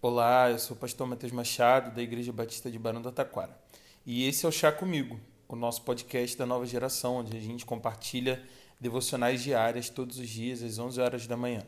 [0.00, 3.58] Olá, eu sou o pastor Matheus Machado, da Igreja Batista de Barão do Taquara.
[4.06, 7.66] E esse é o Chá Comigo, o nosso podcast da nova geração, onde a gente
[7.66, 8.40] compartilha
[8.80, 11.64] devocionais diárias todos os dias às 11 horas da manhã.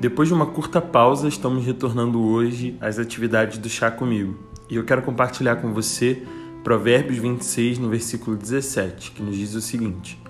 [0.00, 4.36] Depois de uma curta pausa, estamos retornando hoje às atividades do Chá Comigo.
[4.68, 6.26] E eu quero compartilhar com você
[6.62, 10.20] Provérbios 26, no versículo 17, que nos diz o seguinte: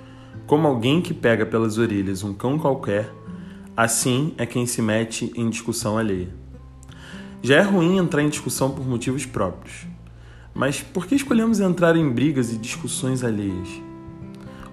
[0.47, 3.13] Como alguém que pega pelas orelhas um cão qualquer,
[3.77, 6.29] assim é quem se mete em discussão alheia.
[7.43, 9.87] Já é ruim entrar em discussão por motivos próprios.
[10.55, 13.69] Mas por que escolhemos entrar em brigas e discussões alheias?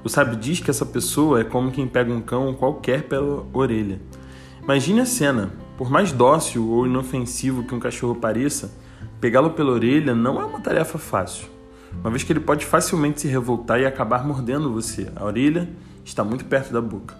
[0.03, 3.99] O sábio diz que essa pessoa é como quem pega um cão qualquer pela orelha.
[4.61, 5.51] Imagine a cena.
[5.77, 8.71] Por mais dócil ou inofensivo que um cachorro pareça,
[9.19, 11.47] Pegá-lo pela orelha não é uma tarefa fácil,
[11.99, 15.11] uma vez que ele pode facilmente se revoltar e acabar mordendo você.
[15.15, 15.67] A orelha
[16.05, 17.15] está muito perto da boca.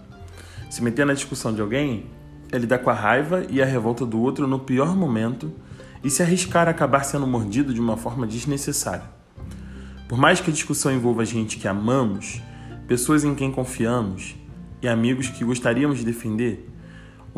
[0.70, 2.06] Se meter na discussão de alguém
[2.52, 5.52] é lidar com a raiva e a revolta do outro no pior momento
[6.04, 9.10] e se arriscar a acabar sendo mordido de uma forma desnecessária.
[10.08, 12.40] Por mais que a discussão envolva gente que amamos,
[12.86, 14.36] pessoas em quem confiamos
[14.80, 16.70] e amigos que gostaríamos de defender,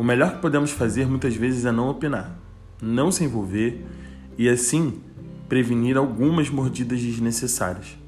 [0.01, 2.35] o melhor que podemos fazer muitas vezes é não opinar,
[2.81, 3.85] não se envolver
[4.35, 4.99] e assim
[5.47, 7.99] prevenir algumas mordidas desnecessárias.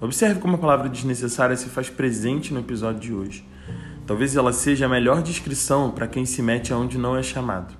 [0.00, 3.44] Observe como a palavra desnecessária se faz presente no episódio de hoje.
[4.06, 7.74] Talvez ela seja a melhor descrição para quem se mete aonde não é chamado.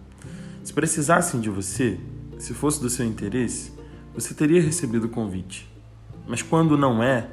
[0.64, 1.96] Se precisassem de você,
[2.40, 3.70] se fosse do seu interesse,
[4.12, 5.72] você teria recebido o convite.
[6.26, 7.28] Mas quando não é,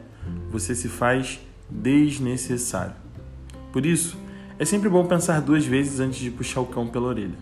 [0.52, 2.94] você se faz desnecessário.
[3.74, 4.24] Por isso,
[4.58, 7.38] é sempre bom pensar duas vezes antes de puxar o cão pela orelha.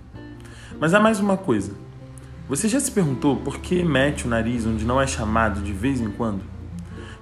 [0.79, 1.71] Mas há mais uma coisa.
[2.49, 6.01] Você já se perguntou por que mete o nariz onde não é chamado de vez
[6.01, 6.41] em quando?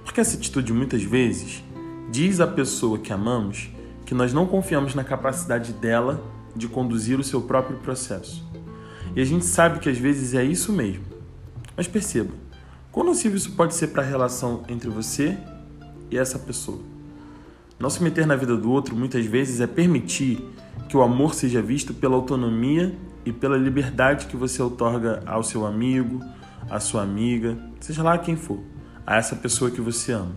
[0.04, 1.62] Porque essa atitude muitas vezes
[2.10, 3.70] diz à pessoa que amamos
[4.06, 6.22] que nós não confiamos na capacidade dela
[6.56, 8.44] de conduzir o seu próprio processo.
[9.14, 11.04] E a gente sabe que às vezes é isso mesmo.
[11.76, 12.32] Mas perceba,
[12.90, 15.36] quão nocivo isso pode ser para a relação entre você
[16.10, 16.91] e essa pessoa.
[17.82, 20.38] Não se meter na vida do outro muitas vezes é permitir
[20.88, 22.94] que o amor seja visto pela autonomia
[23.24, 26.20] e pela liberdade que você outorga ao seu amigo,
[26.70, 28.60] à sua amiga, seja lá quem for,
[29.04, 30.36] a essa pessoa que você ama.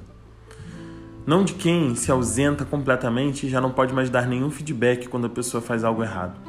[1.23, 5.27] Não de quem se ausenta completamente e já não pode mais dar nenhum feedback quando
[5.27, 6.39] a pessoa faz algo errado,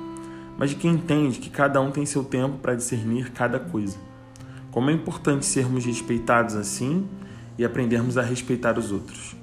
[0.57, 3.99] mas de quem entende que cada um tem seu tempo para discernir cada coisa.
[4.71, 7.07] Como é importante sermos respeitados assim
[7.59, 9.37] e aprendermos a respeitar os outros.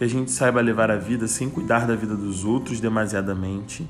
[0.00, 3.86] Que a gente saiba levar a vida sem cuidar da vida dos outros demasiadamente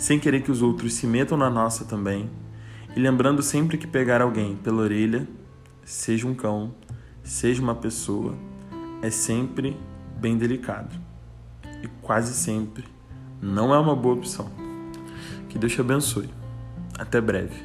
[0.00, 2.30] sem querer que os outros se metam na nossa também,
[2.96, 5.28] e lembrando sempre que pegar alguém pela orelha,
[5.84, 6.74] seja um cão,
[7.22, 8.34] seja uma pessoa,
[9.02, 9.76] é sempre
[10.16, 10.96] bem delicado
[11.82, 12.84] e quase sempre
[13.42, 14.50] não é uma boa opção.
[15.50, 16.30] Que Deus te abençoe.
[16.98, 17.62] Até breve.